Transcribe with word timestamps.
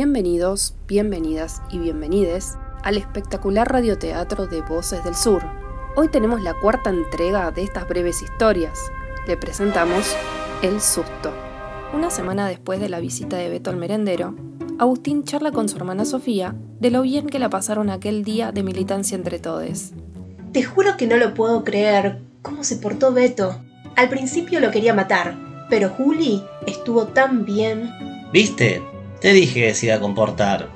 Bienvenidos, 0.00 0.76
bienvenidas 0.86 1.60
y 1.72 1.78
bienvenides 1.80 2.56
al 2.84 2.96
espectacular 2.96 3.68
radioteatro 3.68 4.46
de 4.46 4.60
Voces 4.60 5.02
del 5.02 5.16
Sur. 5.16 5.42
Hoy 5.96 6.06
tenemos 6.06 6.40
la 6.40 6.54
cuarta 6.54 6.90
entrega 6.90 7.50
de 7.50 7.64
estas 7.64 7.88
breves 7.88 8.22
historias. 8.22 8.78
Le 9.26 9.36
presentamos 9.36 10.14
El 10.62 10.80
Susto. 10.80 11.34
Una 11.92 12.10
semana 12.10 12.46
después 12.46 12.78
de 12.78 12.88
la 12.88 13.00
visita 13.00 13.38
de 13.38 13.48
Beto 13.48 13.70
al 13.70 13.76
merendero, 13.76 14.36
Agustín 14.78 15.24
charla 15.24 15.50
con 15.50 15.68
su 15.68 15.76
hermana 15.76 16.04
Sofía 16.04 16.54
de 16.78 16.92
lo 16.92 17.02
bien 17.02 17.26
que 17.26 17.40
la 17.40 17.50
pasaron 17.50 17.90
aquel 17.90 18.22
día 18.22 18.52
de 18.52 18.62
militancia 18.62 19.16
entre 19.16 19.40
todos. 19.40 19.90
Te 20.52 20.62
juro 20.62 20.96
que 20.96 21.08
no 21.08 21.16
lo 21.16 21.34
puedo 21.34 21.64
creer. 21.64 22.20
¿Cómo 22.42 22.62
se 22.62 22.76
portó 22.76 23.12
Beto? 23.12 23.60
Al 23.96 24.08
principio 24.08 24.60
lo 24.60 24.70
quería 24.70 24.94
matar, 24.94 25.36
pero 25.68 25.88
Juli 25.88 26.40
estuvo 26.68 27.08
tan 27.08 27.44
bien. 27.44 27.90
¿Viste? 28.32 28.80
Te 29.20 29.32
dije 29.32 29.62
que 29.62 29.74
se 29.74 29.86
iba 29.86 29.96
a 29.96 30.00
comportar. 30.00 30.68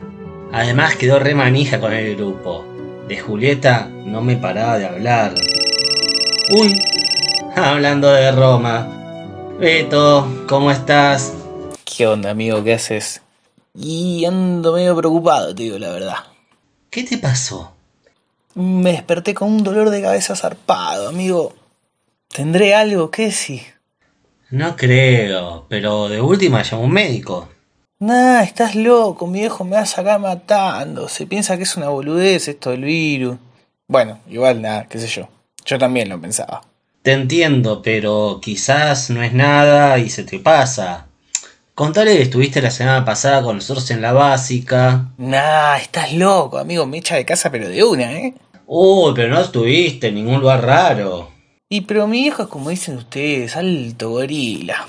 Además 0.53 0.97
quedó 0.97 1.21
re 1.21 1.35
manija 1.35 1.79
con 1.79 1.93
el 1.93 2.17
grupo. 2.17 2.65
De 3.07 3.17
Julieta 3.17 3.89
no 4.05 4.21
me 4.21 4.37
paraba 4.37 4.79
de 4.79 4.87
hablar. 4.87 5.35
Uy, 6.51 6.77
hablando 7.55 8.11
de 8.11 8.33
Roma. 8.33 8.89
Beto, 9.61 10.45
¿cómo 10.49 10.73
estás? 10.73 11.33
¿Qué 11.85 12.09
onda, 12.09 12.31
amigo? 12.31 12.65
¿Qué 12.65 12.75
haces? 12.75 13.23
Y 13.77 14.25
ando 14.25 14.73
medio 14.73 14.97
preocupado, 14.97 15.55
te 15.55 15.63
digo 15.63 15.79
la 15.79 15.91
verdad. 15.91 16.17
¿Qué 16.91 17.05
te 17.05 17.19
pasó? 17.19 17.73
Me 18.55 18.93
desperté 18.93 19.35
con 19.35 19.51
un 19.51 19.63
dolor 19.63 19.91
de 19.91 20.03
cabeza 20.03 20.35
zarpado, 20.35 21.09
amigo. 21.09 21.55
¿Tendré 22.29 22.75
algo? 22.75 23.11
¿Qué 23.11 23.31
sí? 23.31 23.63
No 24.51 24.77
creo, 24.77 25.65
pero 25.69 26.09
de 26.09 26.21
última 26.21 26.63
llamo 26.65 26.83
a 26.83 26.87
un 26.87 26.93
médico. 26.93 27.49
Nah, 28.03 28.43
estás 28.43 28.75
loco, 28.75 29.29
mi 29.29 29.39
viejo 29.39 29.63
me 29.63 29.77
va 29.77 29.83
a 29.83 29.87
sacar 29.87 30.19
matando. 30.19 31.09
Se 31.09 31.25
piensa 31.25 31.57
que 31.57 31.63
es 31.63 31.77
una 31.77 31.89
boludez 31.89 32.49
esto 32.49 32.71
del 32.71 32.83
virus. 32.83 33.39
Bueno, 33.87 34.19
igual 34.29 34.61
nada, 34.61 34.89
qué 34.89 34.99
sé 34.99 35.07
yo. 35.07 35.29
Yo 35.65 35.79
también 35.79 36.09
lo 36.09 36.21
pensaba. 36.21 36.63
Te 37.03 37.13
entiendo, 37.13 37.81
pero 37.81 38.41
quizás 38.43 39.09
no 39.11 39.23
es 39.23 39.33
nada 39.33 40.01
y 40.01 40.11
se 40.11 40.25
te 40.25 40.41
pasa. 40.41 41.07
Contale 41.77 42.17
que 42.17 42.23
estuviste 42.23 42.61
la 42.61 42.73
semana 42.73 43.05
pasada 43.05 43.41
con 43.41 43.55
nosotros 43.55 43.89
en 43.93 44.03
la 44.03 44.13
básica. 44.13 45.13
Nah, 45.19 45.77
estás 45.77 46.13
loco, 46.13 46.59
amigo. 46.59 46.85
Me 46.87 46.99
echa 46.99 47.15
de 47.15 47.25
casa, 47.25 47.53
pero 47.53 47.69
de 47.69 47.85
una, 47.85 48.15
¿eh? 48.15 48.35
Uy, 48.67 49.13
pero 49.15 49.29
no 49.29 49.41
estuviste 49.41 50.09
en 50.09 50.17
ningún 50.17 50.41
lugar 50.41 50.67
raro. 50.67 51.31
Y 51.69 51.83
pero 51.83 52.09
mi 52.09 52.23
hijo 52.27 52.43
es 52.43 52.49
como 52.49 52.71
dicen 52.71 52.97
ustedes, 52.97 53.55
alto 53.55 54.11
gorila. 54.11 54.89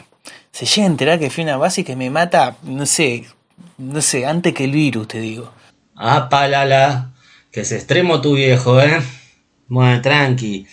Se 0.53 0.67
llega 0.67 0.87
a 0.87 0.91
enterar 0.91 1.19
que 1.19 1.31
fui 1.31 1.43
a 1.43 1.47
una 1.47 1.57
básica 1.57 1.93
y 1.93 1.95
me 1.95 2.11
mata, 2.11 2.57
no 2.61 2.85
sé, 2.85 3.25
no 3.79 4.01
sé, 4.01 4.27
antes 4.27 4.53
que 4.53 4.65
el 4.65 4.71
virus, 4.71 5.07
te 5.07 5.19
digo. 5.19 5.51
Ah, 5.95 6.29
palala. 6.29 7.11
Que 7.51 7.65
se 7.65 7.75
extremo 7.75 8.21
tu 8.21 8.35
viejo, 8.35 8.79
¿eh? 8.79 9.01
Bueno, 9.67 9.99
tranqui. 10.03 10.67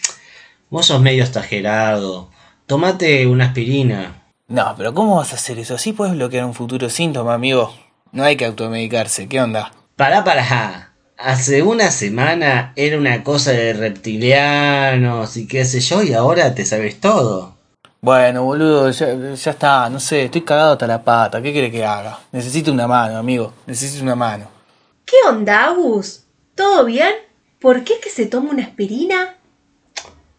Vos 0.69 0.85
sos 0.85 1.01
medio 1.01 1.25
exagerado. 1.25 2.29
Tomate 2.67 3.27
una 3.27 3.47
aspirina. 3.47 4.23
No, 4.49 4.75
pero 4.77 4.93
¿cómo 4.93 5.17
vas 5.17 5.33
a 5.33 5.37
hacer 5.37 5.59
eso? 5.59 5.77
Así 5.77 5.95
puedes 5.95 6.13
bloquear 6.15 6.45
un 6.45 6.55
futuro 6.55 6.91
síntoma, 6.91 7.33
amigo. 7.33 7.75
No 8.13 8.25
hay 8.25 8.37
que 8.37 8.45
automedicarse, 8.45 9.29
¿qué 9.29 9.41
onda? 9.41 9.73
Pará, 9.97 10.25
pará. 10.25 10.93
Hace 11.17 11.63
una 11.63 11.91
semana 11.91 12.75
era 12.77 12.99
una 12.99 13.25
cosa 13.25 13.53
de 13.53 13.73
reptilianos 13.73 15.39
y 15.39 15.47
qué 15.47 15.65
sé 15.65 15.81
yo, 15.81 16.03
y 16.03 16.13
ahora 16.13 16.55
te 16.55 16.67
sabes 16.67 17.01
todo. 17.01 17.60
Bueno, 18.03 18.45
boludo, 18.45 18.91
ya, 18.91 19.35
ya 19.35 19.51
está, 19.51 19.91
no 19.91 20.01
sé, 20.01 20.25
estoy 20.25 20.41
cagado 20.41 20.73
hasta 20.73 20.87
la 20.87 21.05
pata, 21.05 21.43
¿qué 21.43 21.53
quiere 21.53 21.71
que 21.71 21.85
haga? 21.85 22.19
Necesito 22.33 22.73
una 22.73 22.87
mano, 22.87 23.19
amigo, 23.19 23.53
necesito 23.67 24.03
una 24.03 24.15
mano. 24.15 24.47
¿Qué 25.05 25.17
onda, 25.29 25.67
Agus? 25.67 26.23
¿Todo 26.55 26.87
bien? 26.87 27.13
¿Por 27.61 27.85
qué 27.85 27.95
es 27.95 28.01
que 28.01 28.09
se 28.09 28.25
toma 28.25 28.53
una 28.53 28.63
aspirina? 28.63 29.37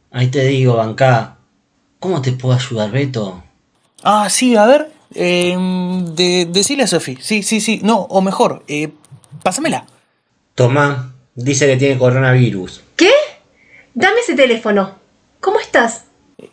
Ahí 0.09 0.27
te 0.29 0.43
digo, 0.45 0.77
Banca. 0.77 1.37
¿Cómo 1.99 2.19
te 2.19 2.31
puedo 2.31 2.55
ayudar, 2.55 2.89
Beto? 2.89 3.43
Ah, 4.01 4.27
sí, 4.31 4.55
a 4.55 4.65
ver, 4.65 4.91
eh, 5.13 5.55
de, 6.15 6.47
decile 6.49 6.83
a 6.83 6.87
Sofi, 6.87 7.17
sí, 7.21 7.43
sí, 7.43 7.61
sí, 7.61 7.79
no, 7.83 7.99
o 7.99 8.21
mejor, 8.21 8.63
eh, 8.67 8.89
pásamela. 9.43 9.85
Toma, 10.55 11.13
dice 11.35 11.67
que 11.67 11.77
tiene 11.77 11.99
coronavirus. 11.99 12.81
¿Qué? 12.95 13.11
Dame 13.93 14.21
ese 14.21 14.33
teléfono. 14.33 14.95
¿Cómo 15.39 15.59
estás? 15.59 16.05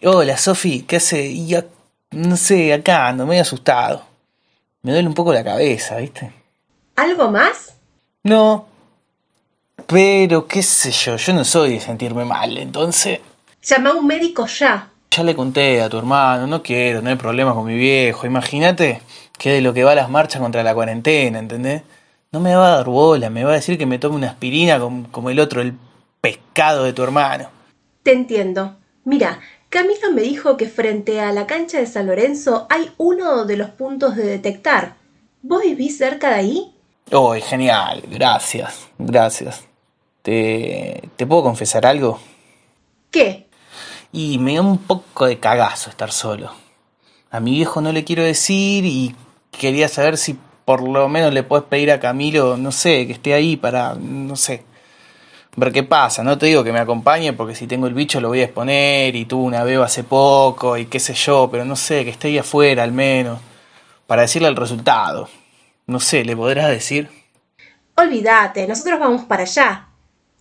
Hola, 0.02 0.36
Sofi, 0.36 0.82
¿qué 0.82 0.96
hace? 0.96 1.26
Y 1.26 1.56
no 2.10 2.36
sé, 2.36 2.72
acá 2.72 3.08
ando 3.08 3.26
medio 3.26 3.42
asustado. 3.42 4.02
Me 4.82 4.92
duele 4.92 5.08
un 5.08 5.14
poco 5.14 5.32
la 5.32 5.42
cabeza, 5.42 5.96
¿viste? 5.96 6.32
¿Algo 6.96 7.30
más? 7.30 7.74
No. 8.22 8.66
Pero, 9.86 10.46
qué 10.46 10.62
sé 10.62 10.90
yo, 10.90 11.16
yo 11.16 11.32
no 11.32 11.44
soy 11.44 11.74
de 11.74 11.80
sentirme 11.80 12.24
mal, 12.24 12.58
entonces... 12.58 13.20
Llama 13.62 13.90
a 13.90 13.94
un 13.94 14.06
médico 14.06 14.46
ya. 14.46 14.90
Ya 15.10 15.22
le 15.22 15.34
conté 15.34 15.80
a 15.80 15.88
tu 15.88 15.98
hermano, 15.98 16.46
no 16.46 16.62
quiero, 16.62 17.00
no 17.00 17.08
hay 17.08 17.16
problema 17.16 17.54
con 17.54 17.64
mi 17.64 17.74
viejo. 17.74 18.26
Imagínate 18.26 19.00
que 19.38 19.52
de 19.52 19.60
lo 19.62 19.72
que 19.72 19.84
va 19.84 19.92
a 19.92 19.96
las 19.96 20.10
marchas 20.10 20.40
contra 20.40 20.62
la 20.62 20.74
cuarentena, 20.74 21.38
¿entendés? 21.38 21.82
No 22.30 22.40
me 22.40 22.54
va 22.54 22.66
a 22.66 22.76
dar 22.76 22.86
bola, 22.86 23.30
me 23.30 23.44
va 23.44 23.52
a 23.52 23.54
decir 23.54 23.78
que 23.78 23.86
me 23.86 23.98
tome 23.98 24.16
una 24.16 24.28
aspirina 24.28 24.78
como, 24.78 25.10
como 25.10 25.30
el 25.30 25.40
otro, 25.40 25.62
el 25.62 25.74
pescado 26.20 26.84
de 26.84 26.92
tu 26.92 27.02
hermano. 27.02 27.48
Te 28.02 28.12
entiendo. 28.12 28.76
Mira, 29.04 29.40
Camilo 29.68 30.12
me 30.12 30.22
dijo 30.22 30.56
que 30.56 30.66
frente 30.66 31.20
a 31.20 31.30
la 31.32 31.46
cancha 31.46 31.78
de 31.78 31.86
San 31.86 32.06
Lorenzo 32.06 32.66
hay 32.70 32.90
uno 32.96 33.44
de 33.44 33.58
los 33.58 33.70
puntos 33.70 34.16
de 34.16 34.24
detectar. 34.24 34.96
¿Vos 35.42 35.62
vivís 35.62 35.98
cerca 35.98 36.30
de 36.30 36.34
ahí? 36.34 36.74
Oh, 37.12 37.34
genial, 37.34 38.02
gracias, 38.10 38.88
gracias. 38.98 39.66
¿Te, 40.22 41.10
¿Te 41.16 41.26
puedo 41.26 41.42
confesar 41.42 41.84
algo? 41.84 42.18
¿Qué? 43.10 43.46
Y 44.10 44.38
me 44.38 44.54
da 44.54 44.62
un 44.62 44.78
poco 44.78 45.26
de 45.26 45.38
cagazo 45.38 45.90
estar 45.90 46.12
solo. 46.12 46.50
A 47.30 47.40
mi 47.40 47.50
viejo 47.52 47.82
no 47.82 47.92
le 47.92 48.04
quiero 48.04 48.22
decir 48.22 48.86
y 48.86 49.14
quería 49.50 49.88
saber 49.88 50.16
si 50.16 50.38
por 50.64 50.82
lo 50.82 51.08
menos 51.08 51.32
le 51.32 51.42
puedes 51.42 51.66
pedir 51.66 51.90
a 51.90 52.00
Camilo, 52.00 52.56
no 52.56 52.72
sé, 52.72 53.06
que 53.06 53.12
esté 53.14 53.34
ahí 53.34 53.56
para, 53.56 53.94
no 53.94 54.36
sé, 54.36 54.64
ver 55.58 55.72
qué 55.72 55.82
pasa. 55.82 56.22
No 56.22 56.38
te 56.38 56.46
digo 56.46 56.64
que 56.64 56.72
me 56.72 56.78
acompañe 56.78 57.32
porque 57.32 57.54
si 57.54 57.66
tengo 57.66 57.86
el 57.86 57.94
bicho 57.94 58.20
lo 58.20 58.28
voy 58.28 58.40
a 58.40 58.44
exponer 58.44 59.14
y 59.16 59.24
tuve 59.24 59.44
una 59.44 59.64
beba 59.64 59.86
hace 59.86 60.04
poco 60.04 60.76
y 60.76 60.86
qué 60.86 61.00
sé 61.00 61.14
yo, 61.14 61.48
pero 61.50 61.64
no 61.64 61.76
sé, 61.76 62.04
que 62.04 62.10
esté 62.10 62.28
ahí 62.28 62.38
afuera 62.38 62.82
al 62.82 62.92
menos, 62.92 63.40
para 64.06 64.22
decirle 64.22 64.48
el 64.48 64.56
resultado. 64.56 65.28
No 65.86 66.00
sé, 66.00 66.24
¿le 66.24 66.36
podrás 66.36 66.68
decir? 66.68 67.10
Olvídate, 67.96 68.66
nosotros 68.66 69.00
vamos 69.00 69.24
para 69.24 69.42
allá. 69.42 69.88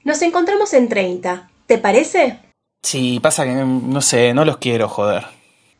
Nos 0.03 0.21
encontramos 0.21 0.73
en 0.73 0.89
30. 0.89 1.49
¿Te 1.65 1.77
parece? 1.77 2.39
Sí, 2.83 3.19
pasa 3.19 3.43
que 3.43 3.51
no 3.51 4.01
sé, 4.01 4.33
no 4.33 4.45
los 4.45 4.57
quiero 4.57 4.87
joder. 4.87 5.25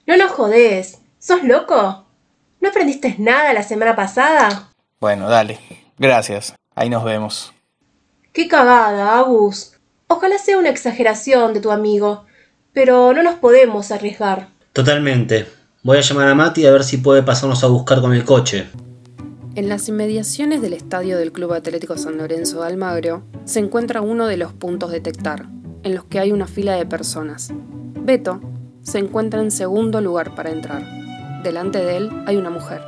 No 0.06 0.18
nos 0.18 0.32
jodés. 0.32 1.00
¿Sos 1.20 1.44
loco? 1.44 2.06
¿No 2.60 2.70
aprendiste 2.70 3.16
nada 3.20 3.54
la 3.54 3.64
semana 3.64 3.96
pasada? 3.96 4.70
Bueno, 5.00 5.30
dale. 5.30 5.60
Gracias. 5.98 6.56
Ahí 6.76 6.90
nos 6.90 7.04
vemos. 7.04 7.54
Qué 8.38 8.48
cagada, 8.48 9.18
Agus. 9.18 9.74
Ojalá 10.06 10.38
sea 10.38 10.60
una 10.60 10.70
exageración 10.70 11.56
de 11.56 11.60
tu 11.60 11.72
amigo, 11.72 12.26
pero 12.72 13.12
no 13.12 13.24
nos 13.24 13.34
podemos 13.34 13.90
arriesgar. 13.90 14.50
Totalmente. 14.74 15.48
Voy 15.82 15.98
a 15.98 16.02
llamar 16.02 16.28
a 16.28 16.36
Mati 16.36 16.64
a 16.68 16.72
ver 16.72 16.84
si 16.84 16.98
puede 16.98 17.24
pasarnos 17.24 17.64
a 17.64 17.68
buscar 17.68 18.00
con 18.00 18.14
el 18.14 18.26
coche. 18.26 18.68
En 19.56 19.70
las 19.70 19.90
inmediaciones 19.90 20.62
del 20.62 20.74
estadio 20.74 21.18
del 21.18 21.32
Club 21.32 21.54
Atlético 21.54 21.98
San 21.98 22.20
Lorenzo 22.20 22.62
de 22.62 22.68
Almagro 22.68 23.24
se 23.46 23.58
encuentra 23.58 24.02
uno 24.02 24.28
de 24.28 24.38
los 24.38 24.54
puntos 24.54 24.92
detectar, 24.92 25.48
en 25.82 25.96
los 25.96 26.04
que 26.04 26.20
hay 26.20 26.32
una 26.32 26.46
fila 26.46 26.76
de 26.76 26.86
personas. 26.86 27.50
Beto 28.02 28.40
se 28.84 29.00
encuentra 29.00 29.42
en 29.42 29.50
segundo 29.50 30.00
lugar 30.00 30.36
para 30.36 30.52
entrar. 30.52 30.84
Delante 31.42 31.84
de 31.84 31.98
él 31.98 32.24
hay 32.28 32.36
una 32.36 32.52
mujer. 32.52 32.84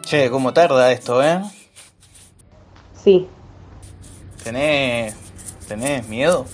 Che, 0.00 0.28
¿cómo 0.28 0.52
tarda 0.52 0.90
esto, 0.90 1.22
eh? 1.22 1.40
Sí, 3.00 3.28
¿Tenés. 4.42 5.14
¿Tenés 5.68 6.08
miedo? 6.08 6.46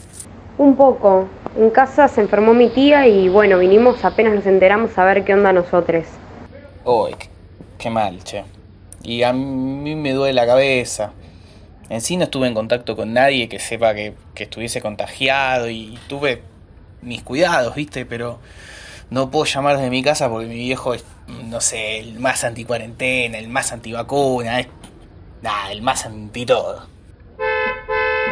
un 0.58 0.74
poco. 0.76 1.28
En 1.56 1.70
casa 1.70 2.08
se 2.08 2.20
enfermó 2.20 2.52
mi 2.52 2.68
tía 2.68 3.06
y 3.06 3.28
bueno, 3.28 3.58
vinimos 3.58 4.04
apenas 4.04 4.34
nos 4.34 4.46
enteramos 4.46 4.96
a 4.98 5.04
ver 5.04 5.24
qué 5.24 5.34
onda 5.34 5.52
nosotros. 5.52 6.04
Uy, 6.84 7.14
qué, 7.18 7.28
qué 7.78 7.90
mal, 7.90 8.22
che. 8.24 8.44
Y 9.02 9.22
a 9.22 9.32
mí 9.32 9.94
me 9.94 10.12
duele 10.12 10.34
la 10.34 10.46
cabeza. 10.46 11.12
En 11.88 12.00
sí 12.00 12.16
no 12.16 12.24
estuve 12.24 12.48
en 12.48 12.54
contacto 12.54 12.96
con 12.96 13.14
nadie 13.14 13.48
que 13.48 13.58
sepa 13.58 13.94
que, 13.94 14.14
que 14.34 14.44
estuviese 14.44 14.82
contagiado 14.82 15.70
y 15.70 15.98
tuve 16.08 16.42
mis 17.00 17.22
cuidados, 17.22 17.74
¿viste? 17.74 18.04
Pero 18.04 18.38
no 19.10 19.30
puedo 19.30 19.46
llamar 19.46 19.76
desde 19.76 19.90
mi 19.90 20.02
casa 20.02 20.28
porque 20.28 20.46
mi 20.46 20.56
viejo 20.56 20.92
es, 20.92 21.04
no 21.44 21.60
sé, 21.60 22.00
el 22.00 22.18
más 22.18 22.44
anticuarentena, 22.44 23.38
el 23.38 23.48
más 23.48 23.72
antivacuna, 23.72 24.60
es. 24.60 24.68
Nada, 25.40 25.70
el 25.70 25.82
más 25.82 26.04
anti 26.04 26.44
todo. 26.44 26.97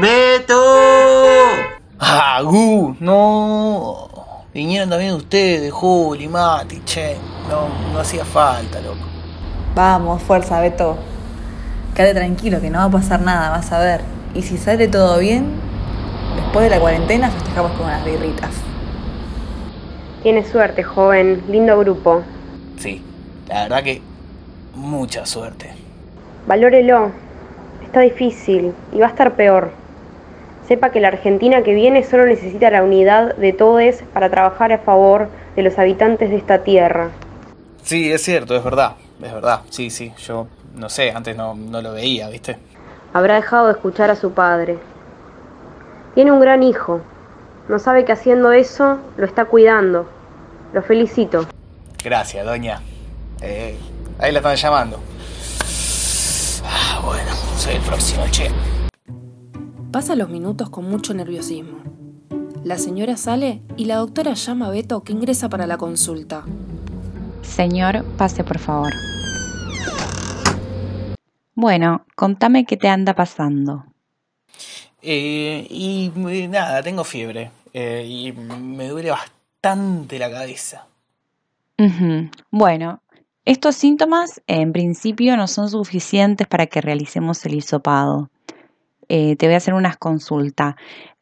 ¡Beto! 0.01 0.63
¡Ah, 1.99 2.41
Gu! 2.43 2.97
¡No! 3.01 4.09
Vinieron 4.53 4.91
también 4.91 5.15
ustedes, 5.15 5.73
Juli, 5.73 6.29
Mati, 6.29 6.83
che. 6.85 7.17
No, 7.49 7.69
no 7.93 8.01
hacía 8.01 8.25
falta, 8.25 8.81
loco. 8.81 8.99
Vamos, 9.75 10.23
fuerza, 10.23 10.61
Beto. 10.61 10.99
Quédate 11.95 12.15
tranquilo, 12.15 12.61
que 12.61 12.69
no 12.69 12.79
va 12.79 12.85
a 12.85 12.91
pasar 12.91 13.21
nada, 13.23 13.51
vas 13.51 13.73
a 13.73 13.79
ver. 13.79 14.03
Y 14.35 14.43
si 14.43 14.59
sale 14.59 14.89
todo 14.89 15.19
bien, 15.19 15.47
después 16.37 16.65
de 16.65 16.71
la 16.71 16.81
cuarentena 16.81 17.31
festejamos 17.31 17.73
con 17.73 17.87
unas 17.87 18.05
birritas. 18.05 18.51
Tienes 20.23 20.49
suerte, 20.49 20.83
joven. 20.83 21.43
Lindo 21.49 21.79
grupo. 21.79 22.23
Sí, 22.79 23.03
la 23.49 23.63
verdad 23.63 23.83
que 23.83 24.03
mucha 24.75 25.25
suerte. 25.25 25.73
Valórelo. 26.47 27.13
Está 27.83 28.01
difícil 28.01 28.75
y 28.93 28.99
va 28.99 29.07
a 29.07 29.11
estar 29.11 29.37
peor. 29.37 29.86
Sepa 30.67 30.91
que 30.91 31.01
la 31.01 31.09
Argentina 31.09 31.63
que 31.63 31.75
viene 31.75 32.03
solo 32.03 32.27
necesita 32.27 32.71
la 32.71 32.83
unidad 32.83 33.37
de 33.37 33.53
todos 33.53 34.03
para 34.13 34.31
trabajar 34.31 34.73
a 34.73 34.79
favor 34.79 35.29
de 35.55 35.63
los 35.63 35.79
habitantes 35.79 36.31
de 36.31 36.37
esta 36.37 36.65
tierra. 36.65 37.11
Sí, 37.83 38.11
es 38.11 38.23
cierto, 38.23 38.57
es 38.57 38.65
verdad, 38.65 38.97
es 39.23 39.33
verdad. 39.33 39.61
Sí, 39.71 39.91
sí, 39.91 40.13
yo 40.19 40.49
no 40.75 40.89
sé, 40.89 41.13
antes 41.13 41.37
no, 41.37 41.55
no 41.55 41.81
lo 41.81 41.93
veía, 41.93 42.29
¿viste? 42.29 42.57
Habrá 43.13 43.37
dejado 43.37 43.67
de 43.67 43.73
escuchar 43.73 44.11
a 44.11 44.17
su 44.17 44.33
padre. 44.33 44.79
Tiene 46.15 46.33
un 46.33 46.41
gran 46.41 46.63
hijo. 46.63 47.01
No 47.69 47.79
sabe 47.79 48.05
que 48.05 48.13
haciendo 48.13 48.53
eso 48.53 48.99
lo 49.17 49.25
está 49.25 49.45
cuidando. 49.45 50.09
Lo 50.73 50.83
felicito. 50.83 51.47
Gracias, 52.03 52.45
doña. 52.45 52.81
Eh, 53.41 53.77
ahí 54.19 54.33
la 54.33 54.39
están 54.39 54.57
llamando. 54.57 55.01
Ah, 56.65 57.01
bueno, 57.05 57.31
soy 57.57 57.75
el 57.75 57.83
próximo, 57.83 58.25
che. 58.31 58.51
Pasa 59.97 60.15
los 60.15 60.29
minutos 60.29 60.69
con 60.69 60.85
mucho 60.91 61.15
nerviosismo. 61.15 61.79
La 62.65 62.77
señora 62.77 63.17
sale 63.17 63.63
y 63.79 63.87
la 63.87 63.97
doctora 63.97 64.35
llama 64.35 64.67
a 64.67 64.71
Beto 64.71 65.03
que 65.03 65.15
ingresa 65.15 65.49
para 65.49 65.67
la 65.67 65.79
consulta. 65.79 66.45
Señor, 67.41 68.05
pase 68.19 68.45
por 68.45 68.59
favor. 68.59 68.93
Bueno, 71.55 72.05
contame 72.15 72.67
qué 72.67 72.77
te 72.77 72.89
anda 72.89 73.15
pasando. 73.15 73.87
Eh, 75.01 75.67
y 75.71 76.13
eh, 76.15 76.47
nada, 76.47 76.83
tengo 76.83 77.03
fiebre. 77.03 77.51
eh, 77.73 78.05
y 78.07 78.33
me 78.33 78.89
duele 78.89 79.13
bastante 79.13 80.19
la 80.19 80.31
cabeza. 80.31 80.87
Bueno, 82.51 83.01
estos 83.47 83.77
síntomas 83.77 84.43
en 84.47 84.75
principio 84.75 85.39
no 85.39 85.49
son 85.49 85.71
suficientes 85.71 86.47
para 86.47 86.67
que 86.67 86.83
realicemos 86.83 87.47
el 87.47 87.55
hisopado. 87.55 88.29
Eh, 89.09 89.37
te 89.37 89.47
voy 89.47 89.55
a 89.55 89.59
hacer 89.59 89.75
unas 89.75 89.97
consultas. 89.97 90.75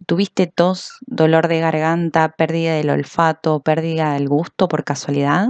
¿Tuviste 0.07 0.47
tos, 0.47 0.99
dolor 1.07 1.49
de 1.49 1.61
garganta, 1.61 2.31
pérdida 2.31 2.75
del 2.75 2.91
olfato, 2.91 3.61
pérdida 3.61 4.15
del 4.15 4.29
gusto 4.29 4.69
por 4.69 4.85
casualidad? 4.85 5.49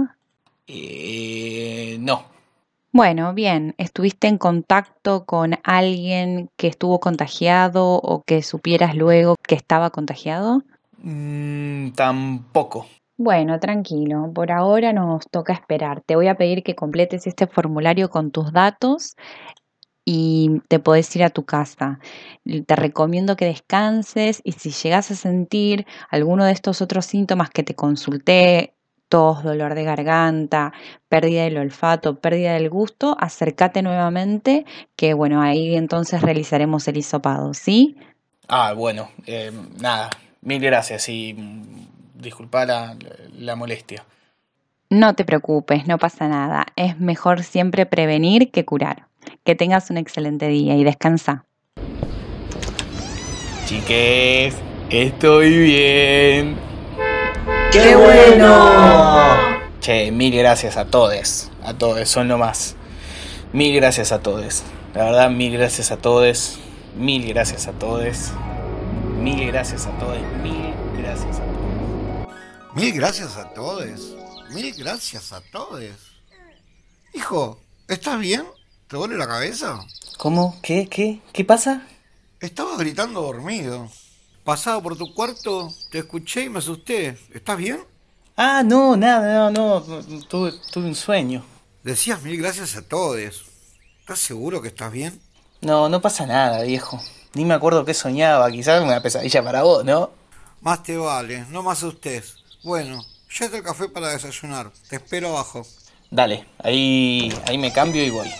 Eh, 0.67 1.97
no. 1.99 2.23
Bueno, 2.91 3.33
bien, 3.33 3.75
¿estuviste 3.77 4.27
en 4.27 4.37
contacto 4.37 5.25
con 5.25 5.55
alguien 5.63 6.49
que 6.55 6.67
estuvo 6.67 6.99
contagiado 7.01 7.95
o 7.95 8.23
que 8.23 8.41
supieras 8.41 8.95
luego 8.95 9.35
que 9.45 9.55
estaba 9.55 9.89
contagiado? 9.89 10.63
Mm, 10.99 11.91
tampoco. 11.91 12.87
Bueno, 13.17 13.59
tranquilo, 13.59 14.31
por 14.33 14.51
ahora 14.51 14.91
nos 14.91 15.25
toca 15.29 15.53
esperar. 15.53 16.01
Te 16.05 16.15
voy 16.15 16.27
a 16.27 16.35
pedir 16.35 16.63
que 16.63 16.75
completes 16.75 17.27
este 17.27 17.47
formulario 17.47 18.09
con 18.09 18.31
tus 18.31 18.51
datos 18.51 19.15
y 20.05 20.61
te 20.67 20.79
podés 20.79 21.13
ir 21.15 21.23
a 21.23 21.31
tu 21.31 21.43
casa. 21.43 21.99
Te 22.43 22.75
recomiendo 22.75 23.35
que 23.35 23.45
descanses 23.45 24.41
y 24.43 24.51
si 24.53 24.69
llegas 24.69 25.09
a 25.09 25.15
sentir 25.15 25.85
alguno 26.09 26.45
de 26.45 26.51
estos 26.51 26.81
otros 26.81 27.07
síntomas 27.07 27.49
que 27.49 27.63
te 27.63 27.73
consulté, 27.73 28.75
tos, 29.09 29.43
dolor 29.43 29.73
de 29.73 29.83
garganta, 29.83 30.73
pérdida 31.09 31.43
del 31.43 31.57
olfato, 31.57 32.19
pérdida 32.19 32.53
del 32.53 32.69
gusto, 32.69 33.17
acércate 33.19 33.81
nuevamente 33.81 34.65
que 34.95 35.13
bueno, 35.13 35.41
ahí 35.41 35.75
entonces 35.75 36.21
realizaremos 36.21 36.87
el 36.87 36.97
hisopado, 36.97 37.53
¿sí? 37.53 37.97
Ah, 38.47 38.73
bueno, 38.73 39.09
eh, 39.25 39.51
nada. 39.81 40.09
Mil 40.41 40.61
gracias 40.61 41.09
y 41.09 41.33
mm, 41.33 42.21
disculpa 42.21 42.65
la, 42.65 42.95
la 43.39 43.55
molestia. 43.55 44.05
No 44.91 45.15
te 45.15 45.25
preocupes, 45.25 45.87
no 45.87 45.97
pasa 45.97 46.27
nada. 46.27 46.67
Es 46.75 46.99
mejor 46.99 47.41
siempre 47.41 47.87
prevenir 47.87 48.51
que 48.51 48.65
curar. 48.65 49.07
Que 49.43 49.55
tengas 49.55 49.89
un 49.89 49.97
excelente 49.97 50.47
día 50.47 50.75
y 50.75 50.83
descansa. 50.83 51.45
Chiques, 53.65 54.55
estoy 54.89 55.57
bien. 55.57 56.57
¡Qué 57.71 57.95
bueno! 57.95 59.65
Che, 59.79 60.11
mil 60.11 60.35
gracias 60.35 60.77
a 60.77 60.85
todos. 60.85 61.51
A 61.63 61.73
todos, 61.73 62.07
son 62.09 62.27
lo 62.27 62.37
más. 62.37 62.75
Mil 63.53 63.75
gracias 63.75 64.11
a 64.11 64.21
todos. 64.21 64.63
La 64.93 65.05
verdad, 65.05 65.29
mil 65.29 65.51
gracias 65.53 65.91
a 65.91 65.97
todos. 65.97 66.59
Mil 66.95 67.27
gracias 67.27 67.67
a 67.67 67.73
todos. 67.73 68.31
Mil 69.19 69.45
gracias 69.47 69.85
a 69.87 69.91
todos. 69.97 70.19
Mil 70.41 70.73
gracias 70.97 71.39
a 71.39 71.43
todos. 71.43 72.27
Mil 72.75 72.93
gracias 72.93 73.37
a 73.37 73.53
todos. 73.53 74.15
Mil 74.51 74.73
gracias 74.75 75.33
a 75.33 75.41
todos. 75.51 75.81
Hijo, 77.13 77.59
¿estás 77.87 78.19
bien? 78.19 78.43
¿Te 78.87 78.97
duele 78.97 79.17
la 79.17 79.27
cabeza? 79.27 79.83
¿Cómo? 80.17 80.59
¿Qué? 80.61 80.87
¿Qué? 80.87 81.19
¿Qué 81.33 81.43
pasa? 81.43 81.87
Estabas 82.39 82.77
gritando 82.77 83.21
dormido. 83.21 83.89
Pasaba 84.43 84.79
por 84.81 84.95
tu 84.95 85.11
cuarto, 85.15 85.73
te 85.89 85.99
escuché 85.99 86.43
y 86.43 86.49
me 86.49 86.59
asusté. 86.59 87.17
¿Estás 87.33 87.57
bien? 87.57 87.79
Ah, 88.37 88.61
no, 88.63 88.95
nada, 88.95 89.49
no, 89.49 89.79
no. 89.79 89.81
Tuve, 90.27 90.53
tuve 90.71 90.85
un 90.85 90.93
sueño. 90.93 91.43
Decías 91.83 92.21
mil 92.21 92.39
gracias 92.39 92.75
a 92.75 92.87
todos. 92.87 93.17
¿Estás 94.01 94.19
seguro 94.19 94.61
que 94.61 94.67
estás 94.67 94.91
bien? 94.91 95.19
No, 95.61 95.89
no 95.89 95.99
pasa 95.99 96.27
nada, 96.27 96.61
viejo. 96.61 97.01
Ni 97.33 97.43
me 97.43 97.55
acuerdo 97.55 97.85
qué 97.85 97.95
soñaba. 97.95 98.51
Quizás 98.51 98.83
una 98.83 99.01
pesadilla 99.01 99.43
para 99.43 99.63
vos, 99.63 99.83
¿no? 99.83 100.11
Más 100.61 100.83
te 100.83 100.95
vale, 100.95 101.45
no 101.49 101.63
me 101.63 101.71
asustes. 101.71 102.35
Bueno, 102.63 103.03
ya 103.31 103.45
está 103.45 103.57
el 103.57 103.63
café 103.63 103.89
para 103.89 104.09
desayunar. 104.09 104.71
Te 104.89 104.97
espero 104.97 105.29
abajo. 105.29 105.65
Dale, 106.11 106.47
ahí, 106.59 107.33
ahí 107.47 107.57
me 107.57 107.73
cambio 107.73 108.03
y 108.03 108.11
voy. 108.11 108.31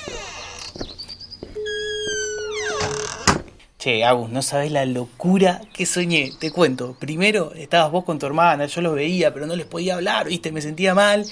Che, 3.85 4.03
Agus, 4.03 4.31
no 4.31 4.41
sabes 4.41 4.71
la 4.71 4.83
locura 4.83 5.61
que 5.71 5.85
soñé. 5.85 6.31
Te 6.39 6.49
cuento. 6.49 6.95
Primero 6.97 7.53
estabas 7.53 7.91
vos 7.91 8.03
con 8.03 8.17
tu 8.17 8.25
hermana, 8.25 8.65
yo 8.65 8.81
los 8.81 8.95
veía, 8.95 9.31
pero 9.31 9.45
no 9.45 9.55
les 9.55 9.67
podía 9.67 9.93
hablar, 9.93 10.27
¿viste? 10.27 10.51
Me 10.51 10.59
sentía 10.59 10.95
mal. 10.95 11.23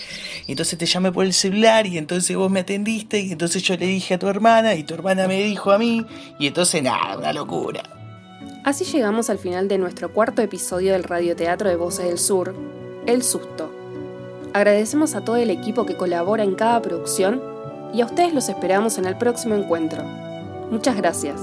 Y 0.45 0.51
entonces 0.51 0.77
te 0.77 0.85
llamé 0.85 1.11
por 1.11 1.25
el 1.25 1.33
celular 1.33 1.87
y 1.87 1.97
entonces 1.97 2.37
vos 2.37 2.51
me 2.51 2.59
atendiste 2.59 3.21
y 3.21 3.31
entonces 3.31 3.63
yo 3.63 3.75
le 3.75 3.87
dije 3.87 4.13
a 4.13 4.19
tu 4.19 4.27
hermana 4.27 4.75
y 4.75 4.83
tu 4.83 4.93
hermana 4.93 5.27
me 5.27 5.41
dijo 5.41 5.71
a 5.71 5.79
mí. 5.79 6.05
Y 6.37 6.45
entonces 6.45 6.83
nada, 6.83 7.17
una 7.17 7.33
locura. 7.33 7.81
Así 8.63 8.85
llegamos 8.85 9.31
al 9.31 9.39
final 9.39 9.67
de 9.67 9.79
nuestro 9.79 10.13
cuarto 10.13 10.43
episodio 10.43 10.91
del 10.91 11.05
radioteatro 11.05 11.69
de 11.69 11.75
Voces 11.75 12.05
del 12.05 12.19
Sur, 12.19 12.53
El 13.07 13.23
Susto. 13.23 13.73
Agradecemos 14.53 15.15
a 15.15 15.25
todo 15.25 15.37
el 15.37 15.49
equipo 15.49 15.87
que 15.87 15.97
colabora 15.97 16.43
en 16.43 16.53
cada 16.53 16.79
producción 16.83 17.41
y 17.95 18.01
a 18.01 18.05
ustedes 18.05 18.31
los 18.31 18.47
esperamos 18.47 18.99
en 18.99 19.05
el 19.05 19.17
próximo 19.17 19.55
encuentro. 19.55 20.03
Muchas 20.69 20.95
gracias. 20.95 21.41